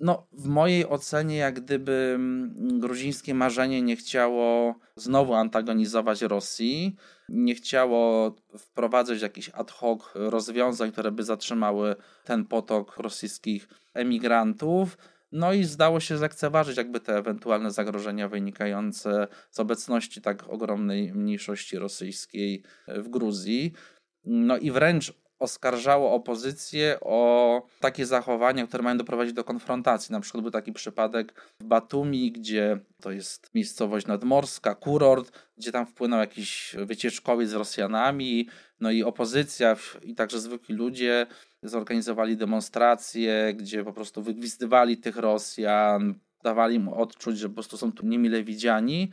[0.00, 6.96] No, w mojej ocenie, jak gdyby mm, gruzińskie marzenie nie chciało znowu antagonizować Rosji,
[7.28, 14.96] nie chciało wprowadzać jakichś ad hoc rozwiązań, które by zatrzymały ten potok rosyjskich emigrantów,
[15.32, 21.78] no i zdało się zlekceważyć jakby te ewentualne zagrożenia wynikające z obecności tak ogromnej mniejszości
[21.78, 23.72] rosyjskiej w Gruzji.
[24.24, 30.12] No i wręcz oskarżało opozycję o takie zachowania, które mają doprowadzić do konfrontacji.
[30.12, 35.86] Na przykład był taki przypadek w Batumi, gdzie to jest miejscowość nadmorska, kurort, gdzie tam
[35.86, 38.48] wpłynął jakiś wycieczkowiec z Rosjanami,
[38.80, 41.26] no i opozycja i także zwykli ludzie
[41.62, 47.92] zorganizowali demonstracje, gdzie po prostu wygwizdywali tych Rosjan, dawali im odczuć, że po prostu są
[47.92, 49.10] tu niemile widziani.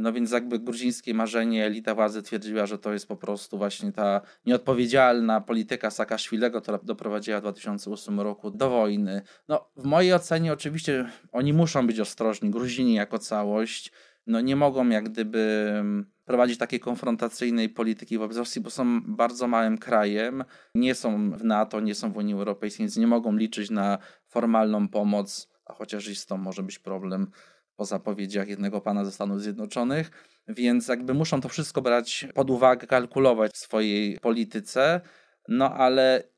[0.00, 4.20] No więc jakby gruzińskie marzenie, elita władzy twierdziła, że to jest po prostu właśnie ta
[4.46, 9.22] nieodpowiedzialna polityka Saakaszwilego, która doprowadziła w 2008 roku do wojny.
[9.48, 13.92] No w mojej ocenie oczywiście oni muszą być ostrożni, Gruzini jako całość,
[14.26, 19.48] no nie mogą jak gdyby mm, prowadzić takiej konfrontacyjnej polityki wobec Rosji, bo są bardzo
[19.48, 20.44] małym krajem,
[20.74, 24.88] nie są w NATO, nie są w Unii Europejskiej, więc nie mogą liczyć na formalną
[24.88, 27.30] pomoc, a chociaż i z może być problem
[27.76, 30.10] po zapowiedziach jednego pana ze Stanów Zjednoczonych,
[30.48, 35.00] więc jakby muszą to wszystko brać pod uwagę, kalkulować w swojej polityce,
[35.48, 36.34] no ale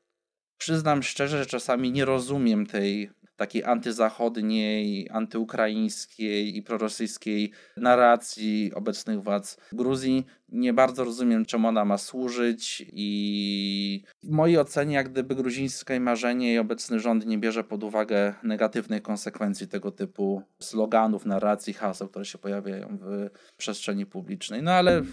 [0.57, 9.57] Przyznam szczerze, że czasami nie rozumiem tej takiej antyzachodniej, antyukraińskiej i prorosyjskiej narracji obecnych władz
[9.71, 10.25] Gruzji.
[10.49, 16.53] Nie bardzo rozumiem, czemu ona ma służyć i w mojej ocenie, jak gdyby gruzińskie marzenie
[16.53, 22.25] i obecny rząd nie bierze pod uwagę negatywnych konsekwencji tego typu sloganów, narracji, haseł, które
[22.25, 24.63] się pojawiają w przestrzeni publicznej.
[24.63, 25.03] No ale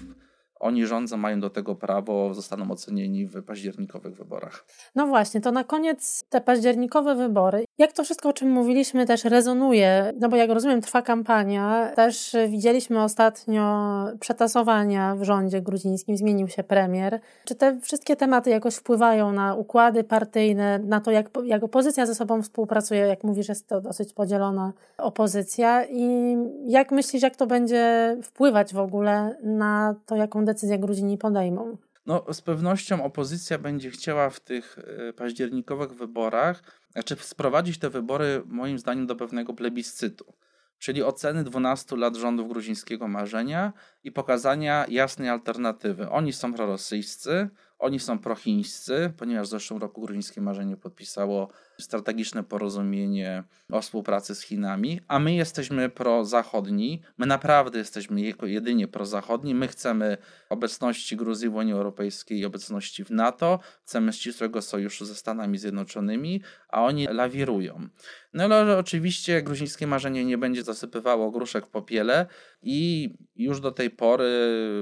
[0.65, 4.65] oni rządzą, mają do tego prawo, zostaną ocenieni w październikowych wyborach.
[4.95, 7.65] No właśnie, to na koniec te październikowe wybory.
[7.79, 10.13] Jak to wszystko, o czym mówiliśmy, też rezonuje?
[10.21, 11.93] No bo jak rozumiem, trwa kampania.
[11.97, 13.89] Też widzieliśmy ostatnio
[14.21, 17.21] przetasowania w rządzie gruzińskim, zmienił się premier.
[17.45, 22.15] Czy te wszystkie tematy jakoś wpływają na układy partyjne, na to, jak, jak opozycja ze
[22.15, 23.01] sobą współpracuje?
[23.01, 25.85] Jak mówisz, jest to dosyć podzielona opozycja.
[25.85, 31.77] I jak myślisz, jak to będzie wpływać w ogóle na to, jaką decyzję Gruzini podejmą?
[32.07, 36.63] No, z pewnością opozycja będzie chciała w tych e, październikowych wyborach,
[36.93, 40.35] znaczy sprowadzić te wybory, moim zdaniem, do pewnego plebiscytu,
[40.79, 43.73] czyli oceny 12 lat rządów gruzińskiego marzenia
[44.05, 46.11] i pokazania jasnej alternatywy.
[46.11, 51.49] Oni są prorosyjscy, oni są prochińscy, ponieważ w zeszłym roku gruzińskie marzenie podpisało
[51.81, 57.03] strategiczne porozumienie o współpracy z Chinami, a my jesteśmy prozachodni.
[57.19, 59.55] My naprawdę jesteśmy jedynie prozachodni.
[59.55, 65.15] My chcemy obecności Gruzji w Unii Europejskiej i obecności w NATO, chcemy ścisłego sojuszu ze
[65.15, 67.89] Stanami Zjednoczonymi, a oni lawirują.
[68.33, 72.27] No ale oczywiście gruzińskie marzenie nie będzie zasypywało gruszek w popiele
[72.63, 74.31] i już do tej pory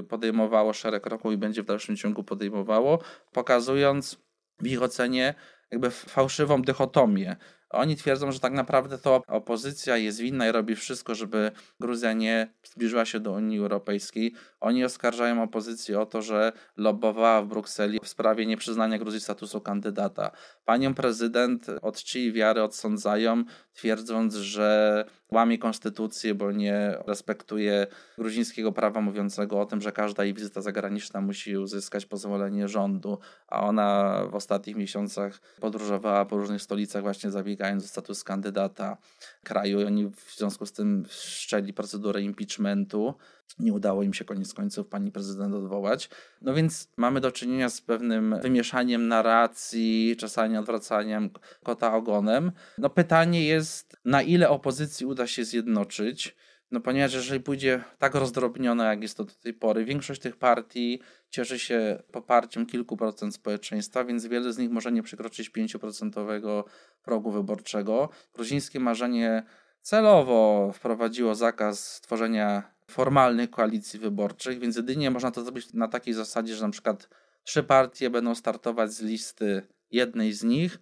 [0.09, 2.99] podejmowało szereg kroków i będzie w dalszym ciągu podejmowało,
[3.31, 4.17] pokazując
[4.59, 5.35] w ich ocenie
[5.73, 7.35] jakby fałszywą dychotomię.
[7.69, 12.53] Oni twierdzą, że tak naprawdę to opozycja jest winna i robi wszystko, żeby Gruzja nie
[12.63, 14.33] zbliżyła się do Unii Europejskiej.
[14.59, 20.31] Oni oskarżają opozycję o to, że lobbowała w Brukseli w sprawie nieprzyznania Gruzji statusu kandydata.
[20.65, 29.01] Panią prezydent od czyi wiary odsądzają, twierdząc, że łamie konstytucję, bo nie respektuje gruzińskiego prawa
[29.01, 34.35] mówiącego o tym, że każda jej wizyta zagraniczna musi uzyskać pozwolenie rządu, a ona w
[34.35, 38.97] ostatnich miesiącach podróżowała po różnych stolicach właśnie zabiegając o status kandydata
[39.43, 43.15] kraju i oni w związku z tym wszczęli procedurę impeachmentu.
[43.59, 46.09] Nie udało im się koniec końców pani prezydent odwołać.
[46.41, 51.29] No więc mamy do czynienia z pewnym wymieszaniem narracji, czasami odwracaniem
[51.63, 52.51] kota ogonem.
[52.77, 56.35] No pytanie jest, na ile opozycji uda się zjednoczyć,
[56.71, 61.01] no ponieważ jeżeli pójdzie tak rozdrobniona, jak jest to do tej pory, większość tych partii
[61.29, 66.63] cieszy się poparciem kilku procent społeczeństwa, więc wiele z nich może nie przekroczyć 5%
[67.03, 68.09] progu wyborczego.
[68.33, 69.43] Gruzińskie marzenie
[69.81, 76.55] celowo wprowadziło zakaz tworzenia formalnych koalicji wyborczych, więc jedynie można to zrobić na takiej zasadzie,
[76.55, 77.09] że na przykład
[77.43, 80.79] trzy partie będą startować z listy jednej z nich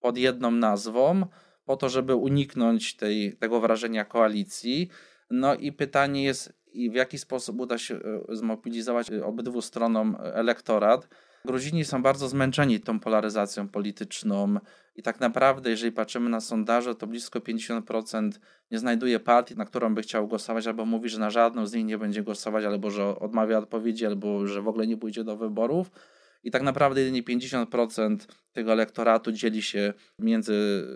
[0.00, 1.26] pod jedną nazwą,
[1.64, 4.88] po to, żeby uniknąć tej, tego wrażenia koalicji.
[5.30, 6.52] No i pytanie jest,
[6.90, 8.00] w jaki sposób uda się e,
[8.36, 11.08] zmobilizować obydwu stronom elektorat.
[11.44, 14.56] Gruzini są bardzo zmęczeni tą polaryzacją polityczną
[14.96, 18.30] i tak naprawdę, jeżeli patrzymy na sondaże, to blisko 50%
[18.70, 21.84] nie znajduje partii, na którą by chciał głosować, albo mówi, że na żadną z nich
[21.86, 25.90] nie będzie głosować, albo że odmawia odpowiedzi, albo że w ogóle nie pójdzie do wyborów.
[26.44, 28.16] I tak naprawdę jedynie 50%
[28.52, 30.86] tego elektoratu dzieli się między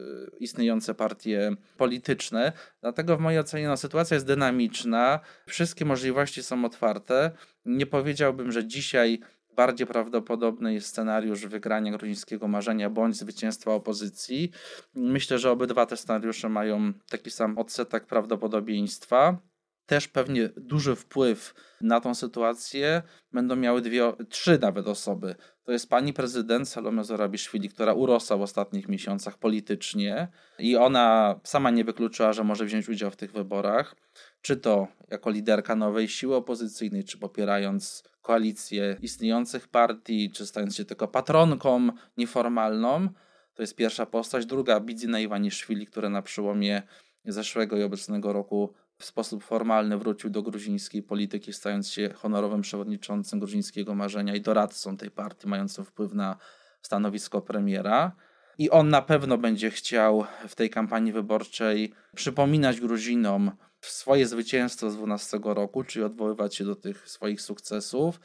[0.41, 2.53] istniejące partie polityczne.
[2.81, 7.31] Dlatego w mojej ocenie no, sytuacja jest dynamiczna, wszystkie możliwości są otwarte.
[7.65, 9.21] Nie powiedziałbym, że dzisiaj
[9.59, 14.51] bardziej prawdopodobny jest scenariusz wygrania gruzińskiego marzenia bądź zwycięstwa opozycji.
[14.95, 19.39] Myślę, że obydwa te scenariusze mają taki sam odsetek prawdopodobieństwa.
[19.87, 25.35] Też pewnie duży wpływ na tą sytuację będą miały dwie, trzy nawet osoby.
[25.69, 30.29] To jest pani prezydent Salome Zorabiszwili, która urosła w ostatnich miesiącach politycznie
[30.59, 33.97] i ona sama nie wykluczyła, że może wziąć udział w tych wyborach,
[34.43, 40.85] czy to jako liderka nowej siły opozycyjnej, czy popierając koalicję istniejących partii, czy stając się
[40.85, 43.09] tylko patronką nieformalną.
[43.55, 44.47] To jest pierwsza postać.
[44.47, 46.83] Druga, Bidzina Iwaniszwili, który na przełomie
[47.25, 53.39] zeszłego i obecnego roku w sposób formalny wrócił do gruzińskiej polityki, stając się honorowym przewodniczącym
[53.39, 56.37] gruzińskiego marzenia i doradcą tej partii, mającym wpływ na
[56.83, 58.13] stanowisko premiera.
[58.59, 64.97] I on na pewno będzie chciał w tej kampanii wyborczej przypominać Gruzinom swoje zwycięstwo z
[64.97, 68.21] 12 roku, czyli odwoływać się do tych swoich sukcesów.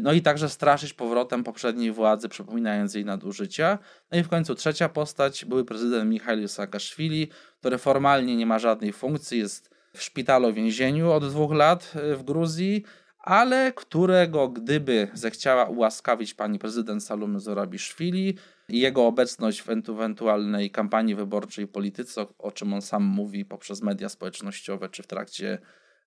[0.00, 3.78] No i także straszyć powrotem poprzedniej władzy, przypominając jej nadużycia.
[4.12, 7.28] No i w końcu trzecia postać, były prezydent Michail Saakaszwili,
[7.60, 12.84] który formalnie nie ma żadnej funkcji, jest w szpitalu więzieniu od dwóch lat w Gruzji,
[13.18, 21.66] ale którego gdyby zechciała ułaskawić pani prezydent Salumy Zorabiszwili jego obecność w ewentualnej kampanii wyborczej
[21.66, 25.58] polityce, o czym on sam mówi poprzez media społecznościowe czy w trakcie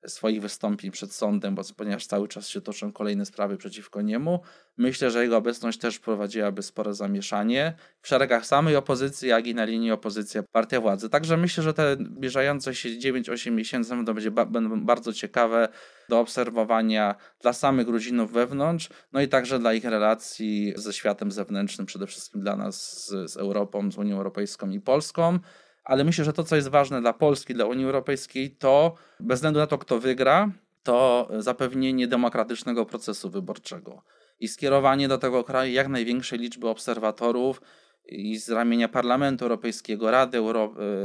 [0.08, 4.40] swoich wystąpień przed sądem, bo ponieważ cały czas się toczą kolejne sprawy przeciwko niemu,
[4.78, 9.66] myślę, że jego obecność też prowadziłaby spore zamieszanie w szeregach samej opozycji, jak i na
[9.66, 11.10] linii opozycja partia władzy.
[11.10, 15.70] Także myślę, że te zbliżające się 9-8 miesięcy to będzie będą bardzo ciekawe
[16.10, 21.88] do obserwowania dla samych Gruzinów wewnątrz, no i także dla ich relacji ze światem zewnętrznym,
[21.88, 25.40] przede wszystkim dla nas z, z Europą, z Unią Europejską i Polską
[25.88, 29.60] ale myślę, że to, co jest ważne dla Polski, dla Unii Europejskiej, to bez względu
[29.60, 30.52] na to, kto wygra,
[30.84, 34.02] to zapewnienie demokratycznego procesu wyborczego
[34.40, 37.62] i skierowanie do tego kraju jak największej liczby obserwatorów
[38.06, 40.38] i z ramienia Parlamentu Europejskiego, Rady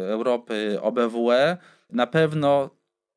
[0.08, 1.56] Europy, OBWE.
[1.90, 2.70] Na pewno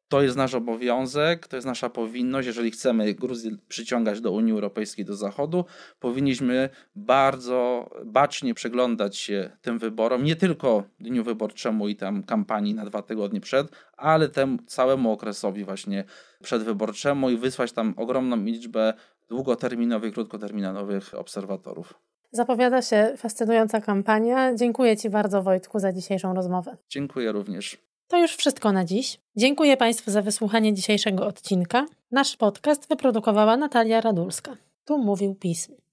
[0.08, 2.48] to jest nasz obowiązek, to jest nasza powinność.
[2.48, 5.66] Jeżeli chcemy Gruzję przyciągać do Unii Europejskiej, do Zachodu,
[6.00, 12.86] powinniśmy bardzo bacznie przyglądać się tym wyborom, nie tylko dniu wyborczemu i tam kampanii na
[12.86, 16.04] dwa tygodnie przed, ale temu całemu okresowi właśnie
[16.44, 18.94] przedwyborczemu i wysłać tam ogromną liczbę
[19.30, 21.94] długoterminowych, krótkoterminowych obserwatorów.
[22.32, 24.56] Zapowiada się fascynująca kampania.
[24.56, 26.78] Dziękuję Ci bardzo, Wojtku, za dzisiejszą rozmowę.
[26.90, 27.78] Dziękuję również.
[28.08, 29.18] To już wszystko na dziś.
[29.36, 31.86] Dziękuję Państwu za wysłuchanie dzisiejszego odcinka.
[32.12, 34.58] Nasz podcast wyprodukowała Natalia Radulska.
[34.86, 35.85] Tu mówił pism.